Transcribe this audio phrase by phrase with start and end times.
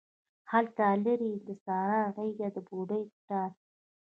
[0.51, 3.51] هلته لیرې د سارا غیږ د بوډۍ ټال